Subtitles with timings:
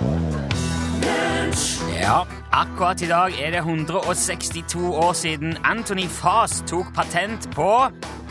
[1.96, 2.18] Ja,
[2.52, 7.70] akkurat i dag er det 162 år siden Anthony Faas tok patent på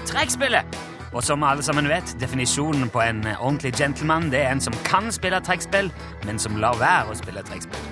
[0.05, 0.77] trekkspillet.
[1.13, 5.11] Og som alle sammen vet, definisjonen på en ordentlig gentleman det er en som kan
[5.11, 5.91] spille trekkspill,
[6.25, 7.84] men som lar være å spille trekkspill.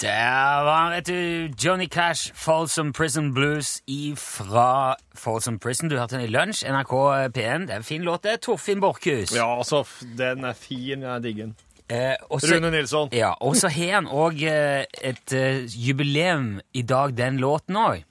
[0.00, 5.88] Der var vet du, Johnny Cash, Folsom Prison Blues ifra Folsom Prison.
[5.88, 7.32] Du hørte den i lunsj, NRK P1.
[7.32, 8.40] Det er en fin låt, det.
[8.40, 9.36] Torfinn Borchhus.
[9.36, 9.84] Ja, altså,
[10.18, 11.02] den er fin.
[11.02, 11.56] Jeg digger den.
[11.88, 13.08] Eh, også, Rune Nilsson.
[13.12, 18.04] Ja, og så har han òg et eh, jubileum i dag, den låten òg.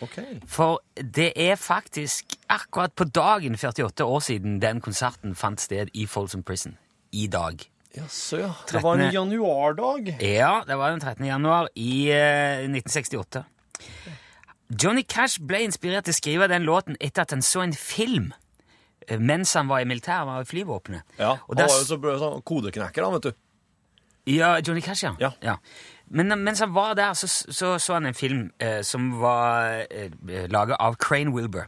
[0.00, 0.38] Okay.
[0.46, 0.82] For
[1.14, 6.42] det er faktisk akkurat på dagen 48 år siden den konserten fant sted i Folsom
[6.42, 6.78] Prison.
[7.12, 7.68] I dag.
[7.96, 8.50] Jaså, ja.
[8.70, 10.10] Det var en januardag.
[10.22, 11.24] Ja, det var den 13.
[11.26, 13.44] januar i eh, 1968.
[14.82, 18.32] Johnny Cash ble inspirert til å skrive den låten etter at han så en film
[19.08, 21.02] eh, mens han var i militæret, han var i flyvåpenet.
[21.18, 23.40] Ja, Og Han der var jo så sånn kodeknekker, han, vet du.
[24.28, 25.32] Ja, Johnny Cash, ja.
[25.40, 25.56] Ja.
[26.12, 30.12] Men mens han var der, så så, så han en film eh, som var eh,
[30.52, 31.64] laget av Crane Wilbur.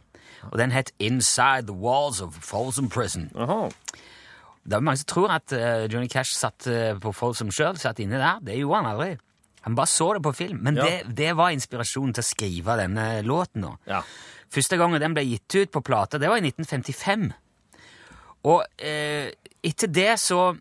[0.51, 3.29] Og den het Inside the Walls of Folsom Prison.
[3.35, 3.69] Aha.
[4.63, 7.99] Det er mange som tror at eh, Johnny Cash satt eh, på Folsom sjøl, satt
[8.03, 8.41] inne der.
[8.45, 9.11] Det gjorde han aldri.
[9.65, 10.59] Han bare så det på film.
[10.65, 10.85] Men Ja.
[10.85, 13.65] det, det var inspirasjonen til å skrive denne låten.
[13.89, 14.01] Ja.
[14.51, 17.29] Første gangen den ble gitt ut på plate, det var i 1955.
[18.49, 19.29] Og eh,
[19.63, 20.51] etter det så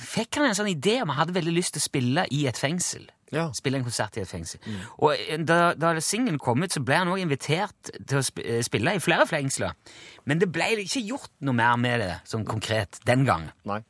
[0.00, 2.58] fikk han en sånn idé om han hadde veldig lyst til å spille i et
[2.60, 3.06] fengsel.
[3.30, 3.46] Ja.
[3.54, 4.62] Spille en konsert i et fengsel.
[4.98, 8.60] Og eh, da, da singelen kom ut, så ble han også invitert til å eh,
[8.66, 9.76] spille i flere fengsler.
[10.26, 13.48] Men det ble ikke gjort noe mer med det sånn konkret den gang.
[13.70, 13.80] Nei.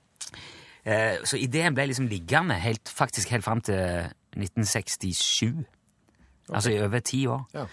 [0.84, 5.64] Eh, så ideen ble liksom liggende helt, faktisk helt fram til 1967.
[6.50, 7.46] Altså i over ti år.
[7.56, 7.66] Ja.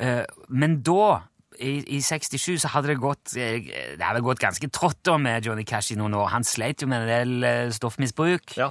[0.00, 1.26] Eh, men da,
[1.60, 5.66] i, i 67, så hadde det gått Det hadde gått ganske trått da med Johnny
[5.68, 6.30] Cash i noen år.
[6.32, 8.54] Han sleit jo med en del stoffmisbruk.
[8.56, 8.70] Ja.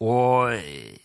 [0.00, 1.00] Og eh,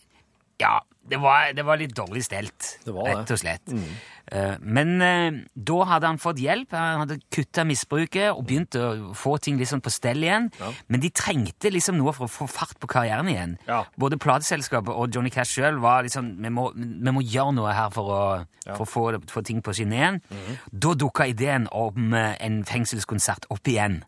[0.58, 3.70] ja, det var, det var litt dårlig stelt, Det var rett og slett.
[3.72, 4.58] Mm.
[4.60, 6.74] men eh, da hadde han fått hjelp.
[6.76, 10.50] Han hadde kutta misbruket og begynt å få ting liksom på stell igjen.
[10.60, 10.72] Ja.
[10.92, 13.56] Men de trengte liksom noe for å få fart på karrieren igjen.
[13.70, 13.84] Ja.
[13.96, 17.88] Både plateselskapet og Johnny Cash sjøl var liksom vi må, vi må gjøre noe her
[17.94, 18.22] for å,
[18.74, 20.20] for å få, få ting på skinnet igjen.
[20.28, 20.60] Mhm.
[20.84, 24.02] Da dukka ideen om eh, en fengselskonsert opp igjen.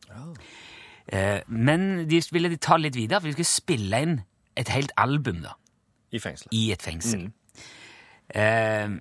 [1.11, 4.21] Eh, men de ville de ta litt videre, for de skulle spille inn
[4.59, 5.55] et helt album da,
[6.13, 6.53] I fengselet.
[6.57, 7.31] i et fengsel.
[8.35, 8.99] Eh,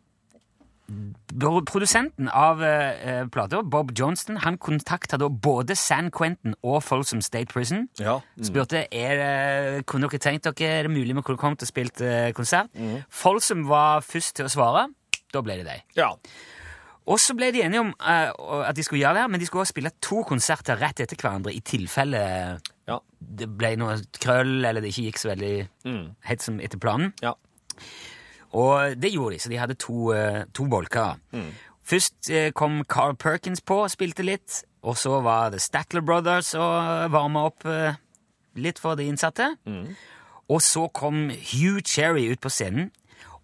[1.69, 7.53] produsenten av eh, plata, Bob Johnston, han kontakta da både San Quentin og Folsom State
[7.53, 7.87] Prison.
[7.99, 8.19] Ja.
[8.41, 12.01] Spurte er det, kunne dere tenkt dere er det mulig vi kunne kommet og spilt
[12.01, 12.73] eh, konsert.
[13.09, 14.87] Folsom var først til å svare.
[15.29, 15.83] Da ble det deg.
[15.99, 16.09] Ja.
[17.09, 18.33] Og så ble de enige om eh,
[18.65, 21.17] at de skulle gjøre det, her, men de skulle også spille to konserter rett etter
[21.17, 22.21] hverandre i tilfelle
[22.89, 22.99] Ja.
[23.19, 25.53] det ble noe krøll, eller det ikke gikk så veldig
[26.29, 27.13] helt som etter planen.
[27.23, 27.35] Ja.
[28.57, 31.19] Og det gjorde de, så de hadde to, eh, to bolker.
[31.85, 36.53] Først eh, kom Carl Perkins på og spilte litt, og så var det Statler Brothers
[36.57, 37.97] og varma opp eh,
[38.55, 39.51] litt for de innsatte.
[40.49, 42.89] Og så kom Hugh Cherry ut på scenen,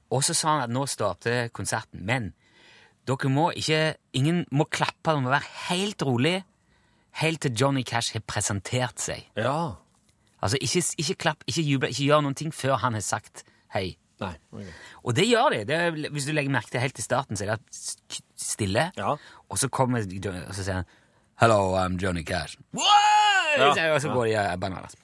[0.09, 2.01] og så sa han at nå starter konserten.
[2.05, 2.33] Men
[3.05, 6.43] dere må ikke Ingen må klappe, dere må være helt rolig
[7.21, 9.27] helt til Johnny Cash har presentert seg.
[9.37, 9.75] Ja.
[10.41, 13.45] Altså, ikke, ikke klapp, ikke juble, ikke gjør noen ting før han har sagt
[13.75, 13.95] hei.
[14.21, 14.33] Nei.
[14.51, 14.73] Okay.
[15.03, 15.63] Og det gjør de.
[15.67, 18.89] Det er, hvis du legger merke til helt i starten, så er det stille.
[18.95, 19.15] Ja.
[19.49, 20.93] Og så kommer Johnny, og så sier han
[21.41, 22.55] Hello, I'm Johnny Cash.
[22.77, 24.95] Ja, Og så går de eh, bananas.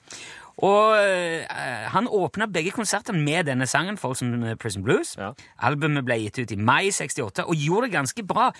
[0.62, 1.52] Og uh,
[1.92, 5.14] han åpna begge konsertene med denne sangen, Folsom Prison Blues.
[5.18, 5.32] Ja.
[5.58, 8.50] Albumet ble gitt ut i mai 68 og gjorde det ganske bra.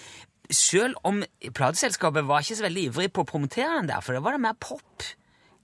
[0.51, 1.23] Selv om
[1.55, 4.43] plateselskapet var ikke så veldig ivrig på å promotere den der, for det var det
[4.43, 5.05] mer pop.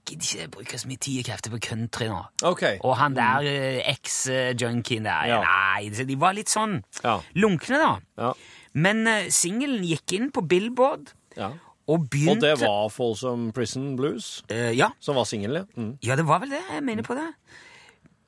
[0.09, 2.19] Gidder ikke bruke så mye tid og krefter på country nå.
[2.49, 2.79] Okay.
[2.87, 5.41] Og han der eh, eks-junkien der Ja.
[5.45, 7.19] Nei, de var litt sånn Ja.
[7.35, 7.91] lunkne, da.
[8.17, 8.33] Ja.
[8.73, 11.51] Men uh, singelen gikk inn på Billboard ja.
[11.89, 14.89] og Og det var Folsom Prison Blues, Uh, ja.
[14.99, 15.81] som var singelen, ja.
[15.81, 15.93] Mm.
[16.01, 16.63] ja, det var vel det.
[16.71, 17.27] Jeg mener på det.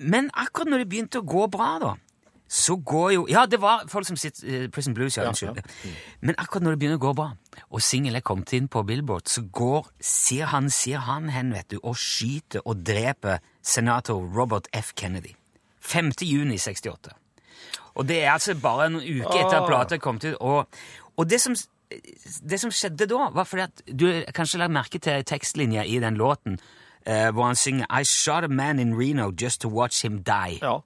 [0.02, 1.96] Men akkurat når det begynte å gå bra, da,
[2.52, 5.24] så går jo Ja, det var folk som sitter uh, Prison Blues, ja.
[5.24, 5.62] Ja, Unnskyld.
[6.20, 7.30] Men akkurat når det begynner å gå bra,
[7.72, 11.70] og singelen er kommet inn på Billboard, så går Sier han, sier han hen, vet
[11.72, 14.92] du, og skyter og dreper senator Robert F.
[14.96, 15.32] Kennedy.
[15.80, 16.12] 5.
[16.28, 17.16] juni 68.
[17.96, 20.36] Og det er altså bare en uke etter at plata kom ut.
[20.40, 20.68] Og,
[21.18, 21.56] og det, som,
[22.50, 26.20] det som skjedde da, var fordi at du kanskje la merke til tekstlinja i den
[26.20, 26.60] låten
[27.06, 30.60] eh, hvor han synger I shot a man in Reno just to watch him die.
[30.62, 30.80] Ja.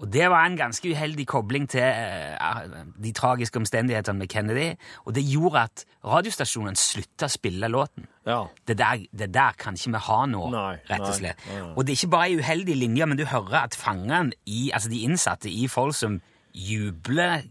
[0.00, 2.70] Og det var en ganske uheldig kobling til eh,
[3.04, 4.70] de tragiske omstendighetene med Kennedy,
[5.04, 8.06] og det gjorde at radiostasjonen slutta å spille låten.
[8.24, 8.38] Ja.
[8.68, 11.44] Det der, det der kan ikke vi ha nå, Nei, rett og slett.
[11.50, 11.72] nei, nei.
[11.76, 14.88] Og det er ikke bare ei uheldig linje, men du hører at fangene, i, altså
[14.92, 16.20] de innsatte i Folsom,
[16.56, 17.44] jubler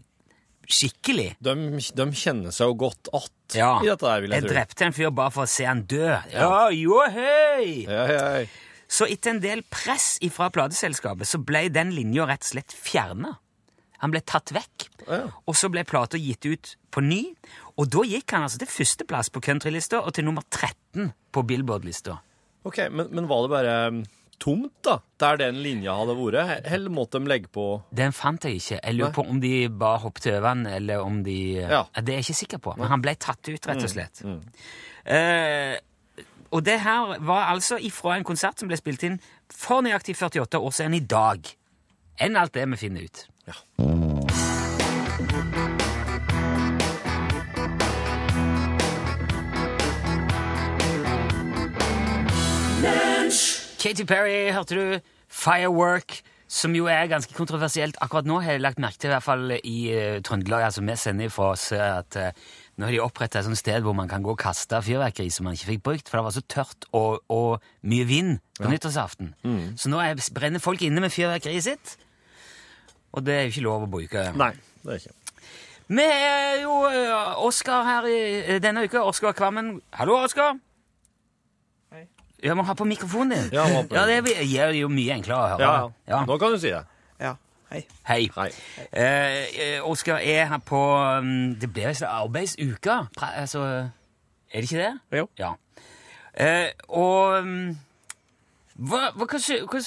[0.70, 1.32] skikkelig.
[1.42, 1.54] De,
[1.98, 4.54] de kjenner seg jo godt att Ja, i dette her, vil jeg, jeg tro.
[4.54, 6.10] drepte en fyr bare for å se han dø.
[6.30, 7.86] Ja, jo, hei!
[7.88, 8.44] Ja, ja, ja.
[8.90, 13.36] Så etter en del press fra plateselskapet så ble den linja rett og slett fjerna.
[14.00, 15.26] Han ble tatt vekk, Ja.
[15.46, 17.34] og så ble plata gitt ut på ny.
[17.78, 22.16] Og da gikk han altså til førsteplass på countrylista og til nummer 13 på Billboard-lista.
[22.64, 24.00] Ok, men, men var det bare um,
[24.40, 24.98] tomt, da?
[25.20, 26.64] Der den linja hadde vært?
[26.72, 28.80] Eller måtte de legge på Den fant jeg ikke.
[28.82, 29.16] Jeg lurer Nei.
[29.20, 31.84] på om de bare hoppet over den, eller om de Ja.
[31.84, 32.00] Mm.
[32.04, 34.24] Det er jeg ikke sikker på, men han ble tatt ut, rett og slett.
[35.04, 35.76] Eh,
[36.50, 39.20] og det her var altså ifra en konsert som ble spilt inn
[39.54, 41.46] for nøyaktig 48 år siden i dag.
[42.20, 43.26] Enn alt det vi finner ut.
[43.46, 43.54] Ja.
[53.80, 54.98] Katy Perry, hørte du?
[55.30, 56.18] Firework,
[56.48, 57.96] som jo er ganske kontroversielt.
[58.02, 60.96] Akkurat nå har jeg lagt merke til, i hvert fall i uh, Trøndelag, altså vi
[60.98, 62.34] sender fra oss, at eh,
[62.80, 65.44] nå har de opprettet et sånt sted hvor man kan gå og kaste fyrverkeri som
[65.46, 69.34] man ikke fikk brukt, for det var så tørt og, og mye vind på nyttårsaften.
[69.76, 71.96] Så nå er, brenner folk inne med fyrverkeriet sitt,
[73.12, 74.30] og det er jo ikke lov å bruke.
[74.38, 74.54] Nei,
[74.86, 75.16] det er ikke.
[75.90, 79.02] Vi er jo uh, Oskar her i uh, denne uka.
[79.02, 79.80] Oskar Kvammen.
[79.98, 80.54] Hallo, Oskar.
[81.90, 82.04] Hei.
[82.46, 83.48] Jeg må ha på mikrofonen din.
[83.58, 85.66] Ja, ja det gjør det jo mye enklere å høre.
[85.66, 86.14] Ja, ja.
[86.14, 86.20] Ja.
[86.30, 86.84] Nå kan du si det.
[87.70, 87.84] Hei.
[88.08, 88.24] Hei.
[88.34, 88.48] Hei.
[88.92, 89.44] Eh,
[89.76, 90.80] eh, Oskar er her på
[91.20, 92.96] um, Det blir visst arbeidsuke.
[93.22, 93.60] Altså,
[94.50, 95.18] er det ikke det?
[95.20, 95.28] Jo.
[95.38, 95.52] Ja.
[96.34, 97.76] Eh, og um,
[98.80, 99.82] hva, hva, hva, hva,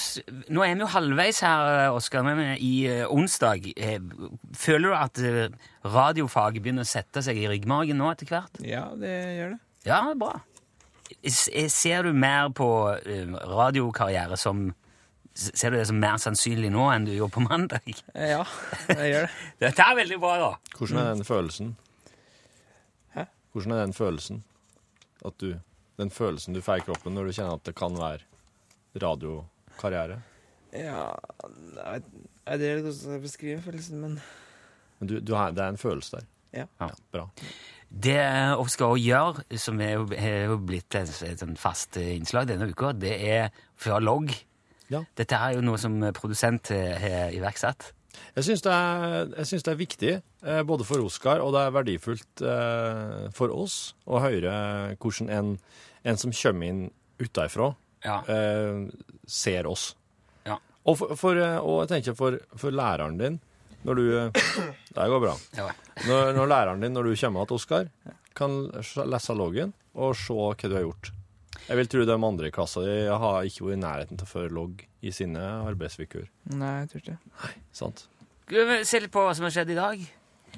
[0.53, 2.24] Nå er vi jo halvveis her, Oskar.
[2.24, 3.68] men er i uh, onsdag.
[3.75, 4.00] Eh,
[4.56, 8.63] føler du at uh, radiofaget begynner å sette seg i ryggmargen nå etter hvert?
[8.63, 9.59] Ja, det gjør det.
[9.89, 10.38] Ja, bra.
[11.19, 11.68] S- bra.
[11.74, 14.69] Ser du mer på eh, radiokarriere som
[15.33, 17.88] Ser du det som mer sannsynlig nå enn du gjorde på mandag?
[18.13, 18.44] Ja,
[18.91, 19.31] jeg gjør det.
[19.63, 20.50] Dette er veldig bra, da.
[20.77, 21.71] Hvordan er den følelsen?
[23.15, 23.24] Hæ?
[23.56, 24.44] Hvordan er den følelsen?
[25.25, 25.56] At du,
[25.97, 28.21] den følelsen du får i kroppen når du kjenner at det kan være
[29.01, 30.19] radiokarriere?
[30.74, 31.09] Ja,
[31.77, 32.03] jeg
[32.44, 34.15] jeg vet ikke hvordan jeg beskriver følelsen, men
[35.00, 36.25] Men du, du har, det er en følelse der.
[36.53, 36.65] ja.
[36.81, 37.27] Ja, bra.
[37.89, 38.18] Det
[38.57, 42.47] Oskar også gjør, som er jo, er jo blitt et, et sånn fast eh, innslag
[42.50, 44.33] denne uka, det er fra logg.
[44.93, 45.01] Ja.
[45.17, 47.91] Dette er jo noe som produsent eh, har iverksatt.
[48.37, 48.73] Jeg syns det,
[49.65, 50.11] det er viktig,
[50.45, 54.51] eh, både for Oskar, og det er verdifullt eh, for oss å høre
[55.01, 55.49] hvordan en,
[56.05, 56.83] en som kommer inn
[57.23, 57.71] utenfra,
[58.03, 58.17] Ja.
[59.25, 59.93] ser oss.
[60.45, 60.57] Ja.
[60.83, 63.37] Og, for, for, og jeg tenker for, for læreren din,
[63.87, 64.03] når du
[64.95, 65.33] Det går bra.
[65.57, 65.69] ja.
[66.07, 67.89] Når, når læreren din, når du kommer til Oskar,
[68.35, 68.59] kan
[69.07, 71.11] lese loggen og se hva du har gjort.
[71.68, 74.31] Jeg vil tro de andre i klassa di har ikke vært i nærheten til å
[74.33, 76.25] føre logg i sine arbeidsuker.
[76.51, 77.54] Nei, jeg tror ikke det.
[77.75, 78.04] Sant?
[78.44, 80.04] Skal vi Se litt på hva som har skjedd i dag.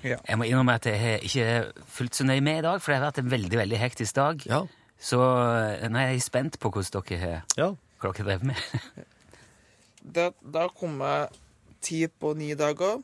[0.04, 0.18] Ja.
[0.28, 2.98] Jeg må innrømme at jeg har ikke fulgt så nøye med i dag, for det
[3.00, 4.44] har vært en veldig veldig hektisk dag.
[4.50, 4.64] Ja.
[5.02, 7.70] Så eh, nå er jeg spent på hvordan dere har ja.
[8.02, 8.64] hva dere drev med.
[10.06, 11.32] Da, da kom jeg
[11.82, 13.00] ti på ni dager.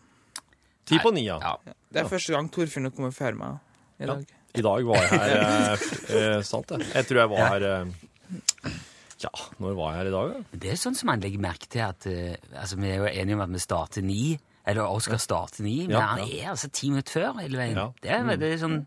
[0.85, 1.39] Ti på ni, ja.
[1.41, 1.73] Ja.
[1.89, 3.57] Det er første gang Torfinn har kommet før meg
[3.97, 4.13] i Ja.
[4.13, 4.27] dag.
[4.57, 5.83] I dag var jeg her eh,
[6.19, 6.81] eh, Sant det.
[6.93, 7.49] Jeg tror jeg var Ja.
[7.53, 8.77] her eh,
[9.21, 9.29] Ja,
[9.61, 10.59] når var jeg her i dag, da?
[10.63, 13.37] Det er sånn som man legger merke til at eh, altså, Vi er jo enige
[13.37, 14.23] om at vi starter ni,
[14.67, 16.41] eller Oskar starter ni, men Ja, han ja.
[16.41, 17.77] er altså ti minutter før hele veien.
[17.79, 17.87] Ja.
[18.01, 18.79] Det er veldig sånn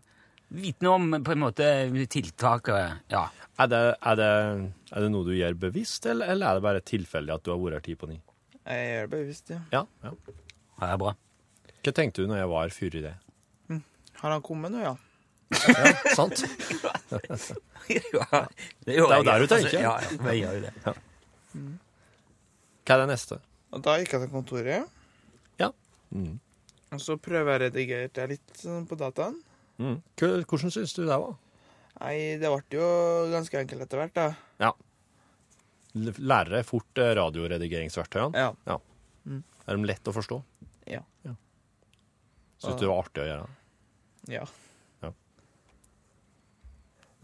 [0.55, 1.71] vitner om på en måte
[2.13, 3.25] tiltak og Ja.
[3.55, 4.29] Er det, er, det,
[4.91, 7.59] er det noe du gjør bevisst, eller, eller er det bare tilfeldig at du har
[7.61, 8.17] vært her ti på ni?
[8.67, 9.59] Jeg gjør det bevisst, ja.
[9.71, 10.11] Ja, ja.
[10.81, 11.13] det er bra.
[11.85, 13.13] Hva tenkte du når jeg var før i det?
[14.19, 14.91] Har han kommet nå, ja?
[15.53, 16.41] Ja, sant?
[17.91, 18.39] ja,
[18.85, 19.75] det, er jo der du tenker.
[19.77, 20.73] ja, ja, vi gjør jo det.
[22.85, 23.37] Hva er det neste?
[23.75, 24.89] Og da gikk jeg til kontoret,
[25.61, 25.69] Ja.
[26.15, 26.37] Mm.
[26.95, 29.37] og så prøver jeg å redigere litt sånn på dataen.
[29.81, 29.97] Mm.
[30.17, 31.35] Hvordan syns du det var?
[31.99, 32.89] Nei, det ble jo
[33.31, 34.27] ganske enkelt etter hvert, da.
[34.61, 34.73] Ja.
[35.95, 38.35] Lærer deg fort eh, radioredigeringsverktøyene?
[38.67, 38.79] Ja.
[39.65, 40.37] Er de lett å forstå?
[40.91, 41.01] Ja.
[42.61, 43.47] Syns du det var artig å gjøre?
[44.25, 44.37] det?
[44.39, 44.45] Ja.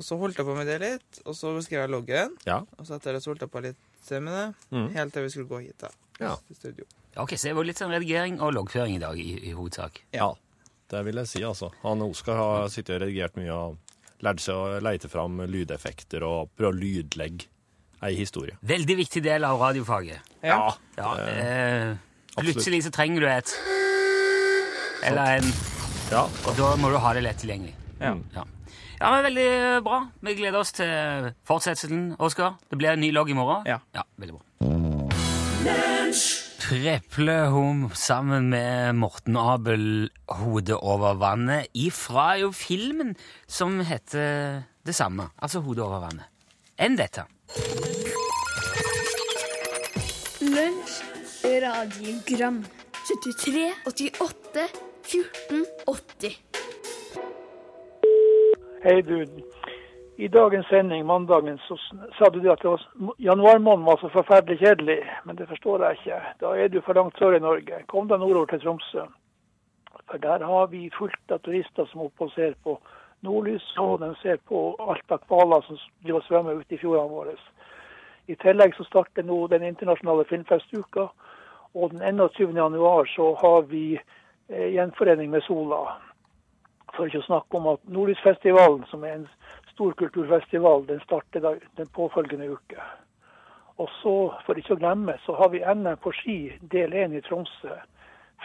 [0.02, 2.32] Og så holdt jeg på med det litt, og så skrev jeg loggen.
[2.50, 2.56] Ja.
[2.80, 3.78] Og så etter det så holdt jeg på litt
[4.18, 4.88] med det, Mm.
[4.96, 5.90] helt til vi skulle gå hit da,
[6.20, 6.36] Ja.
[6.48, 6.86] til studio.
[7.18, 10.02] Ok, Så det var litt sånn redigering og loggføring i dag, i, i hovedsak.
[10.14, 10.34] ja.
[10.92, 11.70] Det vil jeg si, altså.
[11.84, 13.78] Han Oskar har sittet og redigert mye og
[14.22, 17.46] lært seg å leite fram lydeffekter og prøve å lydlegge
[18.04, 18.58] ei historie.
[18.62, 20.20] Veldig viktig del av radiofaget.
[20.44, 20.74] Ja.
[20.98, 21.96] Ja, eh,
[22.36, 23.56] Plutselig så trenger du et
[25.04, 25.54] Eller en
[26.12, 26.26] Ja.
[26.46, 27.74] Og da må du ha det lett tilgjengelig.
[28.02, 28.18] Ja.
[28.36, 28.44] Ja.
[29.02, 30.00] Ja, men Veldig bra.
[30.22, 32.60] Vi gleder oss til fortsettelsen, Oskar.
[32.70, 33.66] Det blir en ny logg i morgen.
[33.66, 33.80] Ja.
[33.96, 34.46] ja veldig bra.
[36.62, 43.16] Preplehom sammen med Morten Abel, 'Hodet over vannet', ifra jo filmen
[43.48, 45.32] som heter det samme.
[45.42, 46.30] Altså 'Hodet over vannet'.
[46.78, 47.26] Enn dette.
[50.42, 51.02] Lunsj,
[51.44, 52.64] radiogram
[53.10, 54.70] 73, 88,
[55.04, 56.38] 14, 80
[58.84, 59.26] Hei, du.
[60.16, 61.78] I dagens sending, mandagen, så
[62.18, 62.82] sa du at var,
[63.18, 65.12] januarmåneden var så forferdelig kjedelig.
[65.24, 66.18] Men det forstår jeg ikke.
[66.42, 67.84] Da er du for langt sør i Norge.
[67.94, 69.06] Kom deg nordover til Tromsø.
[70.10, 72.80] For der har vi fullt av turister som oppe ser på
[73.22, 77.14] nordlys, og de ser på alt av hvaler som driver og svømmer ute i fjordene
[77.14, 77.38] våre.
[78.34, 81.12] I tillegg så starter nå den internasjonale filmfestuka.
[81.78, 82.58] Og den 21.
[82.58, 86.00] januar så har vi eh, gjenforening med Sola.
[86.96, 89.28] For ikke å snakke om at Nordlysfestivalen, som er en
[89.72, 92.84] stor kulturfestival, den starter den påfølgende uke.
[93.82, 96.38] Og så, for ikke å glemme, så har vi NM på ski
[96.74, 97.78] del 1 i Tromsø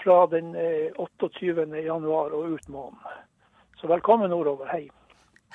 [0.03, 1.67] fra den eh, 28.
[1.83, 3.25] januar og ut måneden.
[3.81, 4.69] Så velkommen nordover.
[4.71, 4.87] Hei.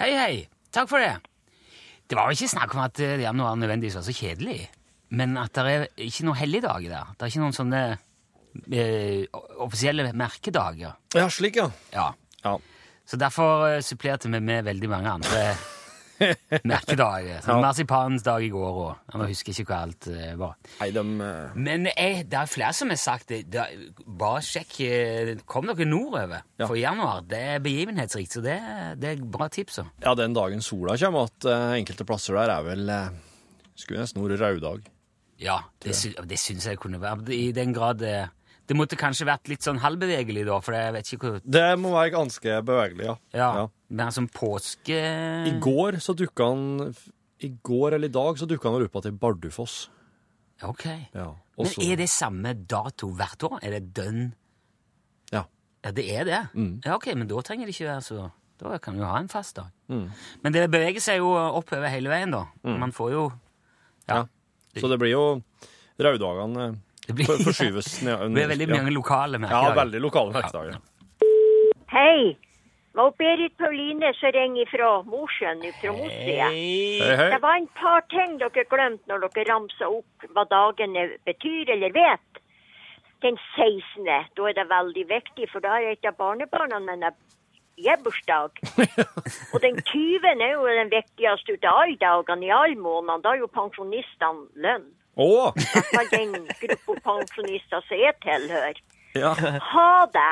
[0.01, 0.36] Hei, hei.
[0.74, 1.15] Takk for det.
[2.10, 4.60] Det var jo ikke snakk om at eh, januar nødvendigvis var så kjedelig,
[5.17, 7.13] men at det er ikke noen helligdager der.
[7.15, 7.81] Det er ikke noen sånne
[8.75, 9.24] eh,
[9.63, 10.98] offisielle merkedager.
[11.15, 11.69] Ja, slik, ja.
[11.95, 12.12] Ja.
[12.43, 12.57] Ja.
[13.11, 15.43] Så derfor eh, supplerte vi med veldig mange andre
[16.69, 17.41] merkedager.
[17.41, 17.55] Ja.
[17.59, 19.01] Marsipanens dag i går òg.
[19.11, 20.53] Jeg husker ikke hva alt eh, var.
[20.79, 23.41] Nei, de eh, Men jeg, det er flere som har sagt det.
[23.51, 23.65] det
[24.05, 26.45] bare sjekk eh, Kom dere nordover.
[26.61, 26.69] Ja.
[26.69, 28.57] For januar det er begivenhetsrikt, så det,
[29.01, 29.81] det er bra tips.
[29.81, 29.97] også.
[30.05, 33.11] Ja, den dagen sola kommer, at eh, enkelte plasser der er vel eh,
[33.75, 34.87] Skulle nesten vært røddag.
[35.41, 37.25] Ja, det, sy det syns jeg kunne være.
[37.33, 38.29] I den grad det
[38.71, 41.89] Det måtte kanskje vært litt sånn halvbevegelig, da, for jeg vet ikke hvor Det må
[41.91, 43.15] være ganske bevegelig, ja.
[43.35, 43.63] Ja, Ja.
[43.99, 44.95] Mer som påske...
[45.49, 46.93] I går så dukka han
[47.43, 49.73] I går eller i dag så dukka han vel opp igjen i Bardufoss.
[50.63, 50.85] Ok.
[51.11, 51.25] Ja.
[51.59, 53.57] Men er det samme dato hvert år?
[53.59, 54.29] Er det dønn
[55.33, 55.41] Ja.
[55.83, 56.39] Ja, det er det?
[56.55, 56.77] Mm.
[56.85, 58.29] Ja, ok, men da trenger det ikke være så
[58.61, 59.67] Da kan vi jo ha en fast dag.
[59.89, 60.05] Mm.
[60.45, 62.45] Men det beveger seg jo oppover hele veien, da.
[62.63, 63.25] Man får jo
[64.07, 64.21] Ja.
[64.21, 64.79] Ja.
[64.79, 65.25] Så det blir jo
[65.99, 68.20] Røddagene eh, Det blir, for, forskyves ned.
[68.24, 68.93] det blir veldig ja.
[68.93, 69.70] lokale merkedager.
[69.70, 70.79] Ja, veldig lokale merkedager.
[71.91, 72.38] Hei.
[72.91, 76.50] Det var Berit Pauline som ringer fra Mosjøen fra Mosia.
[76.51, 77.00] Hei.
[77.00, 77.27] Hei, hei.
[77.31, 81.96] Det var en par ting dere glemte når dere ramsa opp hva dagene betyr eller
[81.96, 82.41] vet.
[83.24, 84.03] Den 16.
[84.36, 87.13] Da er det veldig viktig, for da er et av barnebarna mine
[88.03, 88.60] bursdag.
[89.53, 90.27] Og den 20.
[90.27, 93.24] er jo den viktigste ut av alle dagene i alle månedene.
[93.24, 94.89] Da er jo pensjonistene lønn.
[95.19, 95.51] Å!
[95.51, 98.79] Av den gruppa pensjonister som jeg tilhører.
[99.17, 99.33] Ja.
[99.73, 100.29] Ha det!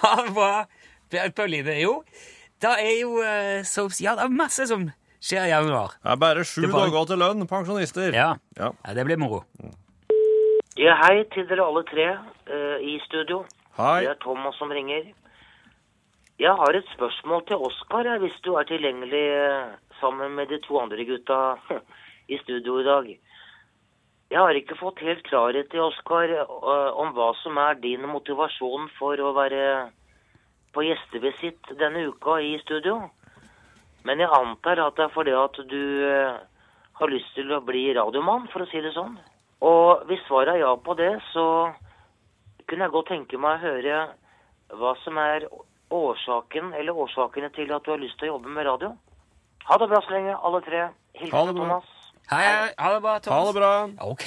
[0.00, 0.52] Ha det bra,
[1.36, 1.76] Pauline.
[1.82, 1.98] Jo,
[2.64, 4.88] det er jo eh, så Ja, det er masse som
[5.22, 5.98] skjer i januar.
[6.00, 6.88] Det er bare sju bare...
[6.88, 8.12] dager til lønn, pensjonister.
[8.16, 8.34] Ja.
[8.56, 8.72] Ja.
[8.72, 9.44] ja det blir moro.
[10.80, 13.42] Ja, hei til dere alle tre uh, i studio.
[13.76, 14.06] Hei.
[14.06, 15.10] Det er Thomas som ringer.
[16.40, 20.80] Jeg har et spørsmål til Oskar, hvis du er tilgjengelig eh, sammen med de to
[20.80, 21.36] andre gutta
[22.32, 23.10] i studio i dag.
[24.32, 28.88] Jeg har ikke fått helt klarhet i, Oskar, eh, om hva som er din motivasjon
[28.96, 29.90] for å være
[30.72, 33.10] på gjestevisitt denne uka i studio.
[34.08, 36.40] Men jeg antar at det er fordi at du eh,
[36.96, 39.18] har lyst til å bli radiomann, for å si det sånn.
[39.60, 41.46] Og hvis svaret er ja på det, så
[42.64, 44.02] kunne jeg godt tenke meg å høre
[44.80, 45.44] hva som er
[45.92, 48.94] årsaken, eller årsakene til at du har lyst til å jobbe med radio.
[49.68, 50.86] Ha det bra så lenge, alle tre.
[51.20, 51.52] Hilsen.
[51.60, 52.01] Thomas.
[52.32, 53.38] Hei, hei, ha det bra, Thomas.
[53.38, 53.72] Ha det bra.
[54.08, 54.26] Ok,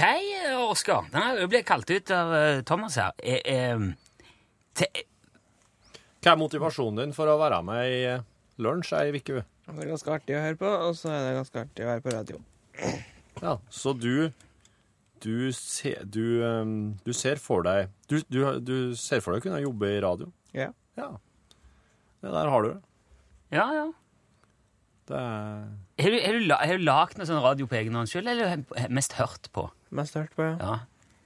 [0.70, 1.08] Oskar.
[1.10, 3.16] Jeg ble kalt ut av eh, Thomas her.
[3.18, 3.86] Eh, eh,
[4.78, 5.00] til,
[6.22, 8.26] Hva er motivasjonen din for å være med i eh,
[8.62, 9.42] lunsj ei uke?
[9.42, 12.04] Det er ganske artig å høre på, og så er det ganske artig å være
[12.06, 12.44] på radio.
[13.42, 14.30] Ja, så du
[15.26, 16.76] du, se, du, um,
[17.08, 20.30] du ser for deg du, du, du ser for deg å kunne jobbe i radio?
[20.54, 20.70] Ja.
[21.00, 21.10] Ja.
[22.22, 22.80] Det der har du det.
[23.58, 23.90] ja, ja.
[25.10, 25.66] Det er
[26.02, 28.28] Har du, har du, la- har du lagd noe sånn radio på egen hånd sjøl,
[28.28, 29.70] eller har du mest hørt på?
[29.96, 30.56] Mest hørt på, ja.
[30.60, 30.74] Ja.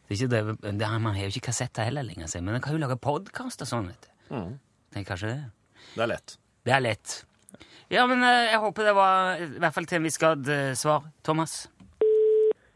[0.05, 0.41] Det er ikke det,
[0.77, 2.97] det er, man har jo ikke kassetter heller lenger, så- men man kan jo lage
[3.01, 3.87] podkast og sånn.
[3.89, 4.35] vet du.
[4.35, 4.59] Mm.
[4.93, 5.39] Tenk kanskje det.
[5.95, 6.37] Det er lett.
[6.65, 7.25] Det er lett.
[7.89, 10.73] Ja, men eh, jeg håper det var i hvert fall til en viss grad eh,
[10.77, 11.01] svar.
[11.25, 11.67] Thomas?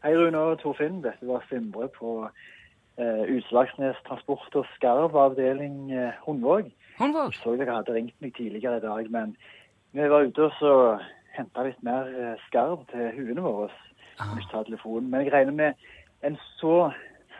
[0.02, 2.24] Hei Rune og Torfinn, dette var Sindre på
[2.98, 6.72] eh, Utslagsnes Transport og Skarv avdeling eh, Hundvåg.
[6.98, 7.34] Hundvåg?
[7.38, 9.36] Så dere hadde ringt meg tidligere i dag, men
[9.94, 10.74] vi var ute og så
[11.36, 13.70] henta litt mer eh, skarv til huene våre.
[14.18, 15.86] Kan Ikke ta telefonen, men jeg regner med
[16.26, 16.90] en så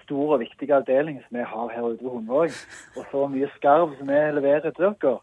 [0.04, 2.56] stor og viktig avdeling som vi har her ute ved Hundvåg,
[2.98, 5.14] og så mye skarv som vi leverer til dere,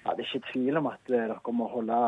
[0.00, 2.00] ja, det er ikke tvil om at eh, dere må holde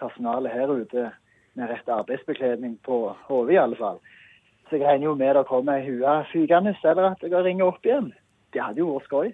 [0.00, 1.10] personalet her ute
[1.54, 2.98] med rett arbeidsbekledning på
[3.28, 4.02] hodet, i alle fall.
[4.68, 7.86] Så jeg regner jo med dere kommer i hua fygende, eller at dere ringer opp
[7.86, 8.10] igjen.
[8.52, 9.32] Det hadde jo vært skøy.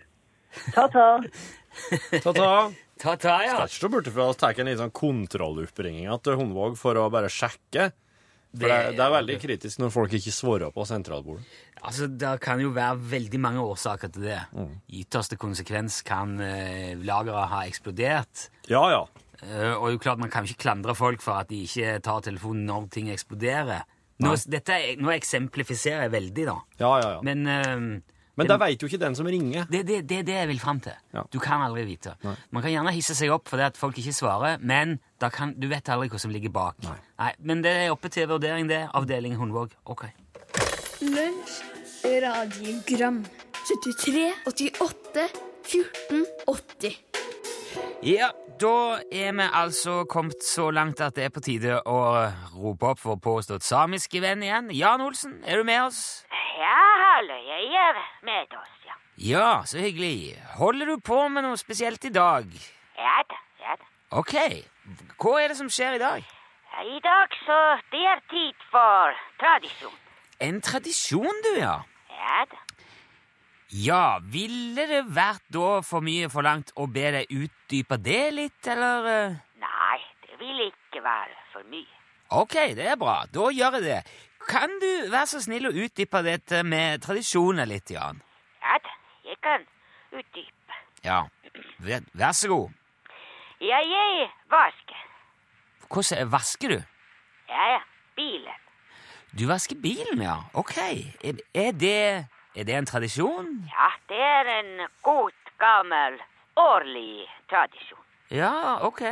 [0.74, 1.08] Ta-ta.
[2.24, 2.52] Ta-ta.
[3.00, 3.54] Ta-ta, ja.
[3.56, 7.06] Skal ikke stå borte fra oss ta en litt sånn kontrolloppringing til Hundvåg for å
[7.12, 7.90] bare sjekke.
[8.50, 11.44] For det, det er veldig kritisk når folk ikke svarer på sentralbordet.
[11.86, 14.40] Altså, Det kan jo være veldig mange årsaker til det.
[14.52, 14.72] Mm.
[15.00, 18.48] ytterste konsekvens kan eh, lageret ha eksplodert.
[18.68, 19.04] Ja, ja.
[19.46, 22.66] Eh, og jo klart, man kan ikke klandre folk for at de ikke tar telefonen
[22.68, 23.86] når ting eksploderer.
[24.20, 26.58] Nå, dette, er- nå eksemplifiserer jeg veldig, da.
[26.82, 27.20] Ja, ja, ja.
[27.24, 29.66] Men, eh, Men da veit jo ikke den som ringer.
[29.70, 30.96] det er det, det, er det jeg vil fram til.
[31.14, 31.24] Ja.
[31.32, 32.16] Du kan aldri vite.
[32.24, 32.34] Nei.
[32.50, 35.68] Man kan gjerne hisse seg opp fordi at folk ikke svarer, men da kan, du
[35.70, 36.80] vet aldri hva som ligger bak.
[36.86, 37.32] Nei.
[37.38, 38.86] Men det er oppe til vurdering, det.
[38.96, 39.76] Avdeling Hundvåg.
[39.84, 40.08] Ok.
[41.00, 41.60] Lunsj,
[42.04, 43.22] radiogram
[43.70, 45.28] 73, 88,
[45.64, 46.96] 14, 80
[48.02, 48.30] Ja,
[48.60, 51.98] da er vi altså kommet så langt at det er på tide å
[52.56, 54.72] rope opp vår påstått samiske venn igjen.
[54.74, 56.00] Jan Olsen, er du med oss?
[56.58, 57.94] Ja, hallo, jeg
[58.26, 58.94] med oss, ja.
[59.16, 60.34] Ja, så hyggelig.
[60.58, 62.46] Holder du på med noe spesielt i dag?
[62.98, 63.86] Ja da, ja da.
[64.18, 64.34] Ok.
[65.20, 66.24] Hva er det som skjer i dag?
[66.80, 67.58] I dag så
[67.92, 69.94] det er tid for tradisjon.
[70.40, 71.76] En tradisjon, du, ja.
[72.16, 72.58] Ja da.
[73.70, 79.06] Ja, ville det vært da for mye forlangt å be deg utdype det litt, eller?
[79.06, 79.36] eh?
[79.62, 81.86] Nei, det vil ikke være for mye.
[82.40, 83.20] Ok, det er bra.
[83.30, 84.00] Da gjør jeg det.
[84.50, 88.18] Kan du være så snill å utdype dette med tradisjoner litt, Jan?
[88.64, 88.94] Ja da,
[89.28, 89.66] jeg kan
[90.10, 90.78] utdype.
[91.06, 91.20] Ja,
[91.86, 92.74] vær, vær så god.
[93.62, 95.06] Ja, jeg vasker.
[95.86, 96.82] Hvordan vasker du?
[97.52, 97.80] Ja, ja,
[98.18, 98.66] bilen.
[99.38, 100.40] Du vasker bilen, ja.
[100.58, 100.74] Ok.
[100.80, 102.26] Er, er, det,
[102.56, 103.54] er det en tradisjon?
[103.70, 106.18] Ja, det er en god, gammel,
[106.58, 107.99] årlig tradisjon.
[108.30, 109.02] Ja, ok.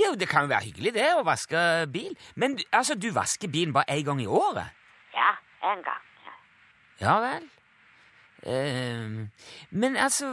[0.00, 1.58] Jo, det kan jo være hyggelig det, å vaske
[1.92, 2.16] bil.
[2.34, 4.72] Men altså, du vasker bilen bare én gang i året?
[5.14, 5.34] Ja,
[5.72, 6.08] en gang.
[6.24, 6.34] Ja.
[7.00, 7.50] Ja vel.
[8.46, 9.26] Uh,
[9.70, 10.28] men altså,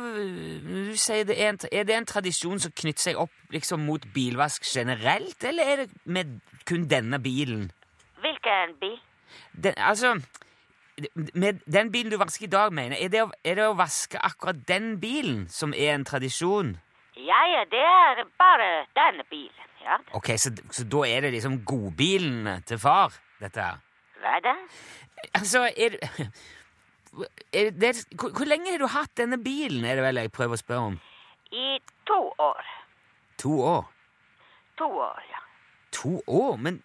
[0.67, 4.05] du sier det er, en, er det en tradisjon som knytter seg opp liksom mot
[4.13, 6.38] bilvask generelt, eller er det med
[6.69, 7.71] kun denne bilen?
[8.21, 8.99] Hvilken bil?
[9.63, 10.13] Den, altså,
[11.33, 14.19] med den bilen du vasker i dag, mener jeg, er det, er det å vaske
[14.21, 16.75] akkurat den bilen som er en tradisjon?
[17.15, 19.71] Ja, ja, det er bare denne bilen.
[19.84, 19.97] Ja.
[20.15, 23.82] Ok, så, så da er det liksom godbilen til far, dette her?
[24.23, 24.54] hva da?
[25.36, 25.97] Altså, er,
[27.54, 30.58] er det, hvor, hvor lenge har du hatt denne bilen, er det vel jeg prøver
[30.58, 30.97] å spørre om?
[31.52, 31.78] I
[32.10, 32.73] to år.
[33.43, 33.88] To år?
[34.80, 35.41] To år, ja.
[35.99, 36.58] To år?
[36.58, 36.82] Men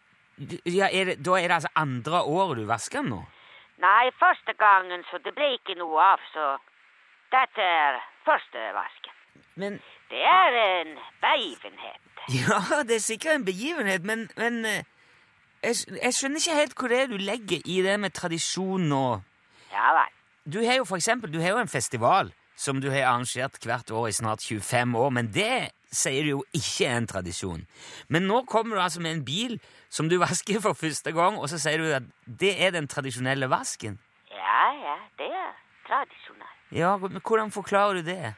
[0.67, 3.23] ja, er det, da er det altså andre året du vasker den nå?
[3.83, 6.49] Nei, første gangen så det ble ikke noe av, så
[7.33, 9.18] dette er første vasken.
[9.55, 12.05] Men Det er en begivenhet.
[12.29, 14.85] Ja, det er sikkert en begivenhet, men, men eh,
[15.63, 19.25] jeg, jeg skjønner ikke helt hva det er du legger i det med tradisjon og
[19.73, 20.15] Ja vel.
[20.49, 23.91] Du har jo for eksempel du har jo en festival som du har arrangert hvert
[23.95, 27.63] år i snart 25 år, men det sier du jo ikke er en tradisjon.
[28.09, 31.49] Men nå kommer du altså med en bil som du vasker for første gang, og
[31.53, 34.01] så sier du at det er den tradisjonelle vasken.
[34.33, 35.55] Ja, ja, det er
[35.87, 36.55] tradisjonelt.
[36.75, 38.35] Ja, men hvordan forklarer du det?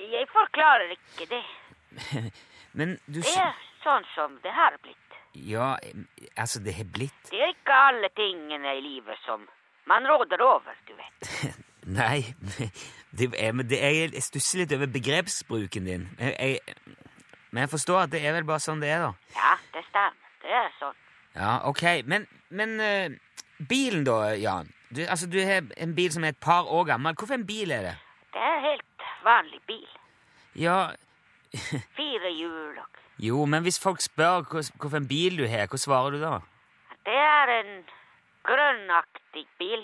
[0.00, 1.44] Jeg forklarer ikke det.
[2.78, 4.96] Men du Det er sånn som det har blitt.
[5.34, 5.76] Ja,
[6.36, 9.46] altså, det har blitt Det er ikke alle tingene i livet som
[9.90, 11.56] man råder over, du vet.
[12.00, 12.34] Nei,
[13.18, 16.04] det er, men det er, jeg stusser litt over begrepsbruken din.
[16.18, 16.98] Jeg, jeg,
[17.50, 19.38] men jeg forstår at det er vel bare sånn det er, da.
[19.38, 20.28] Ja, det stemmer.
[20.44, 21.00] Det er sånn.
[21.34, 21.82] Ja, ok.
[22.10, 24.70] Men, men uh, bilen, da, Jan?
[24.90, 27.16] Du, altså, du har en bil som er et par år gammel.
[27.18, 27.96] Hvorfor en bil er det?
[28.34, 28.86] Det er helt
[29.24, 29.88] vanlig bil.
[30.58, 30.92] Ja,
[31.98, 36.22] Fire hjul og jo, men hvis folk spør hvilken bil du har, hva svarer du
[36.22, 36.38] da?
[37.04, 37.72] Det er en
[38.48, 39.82] grønnaktig bil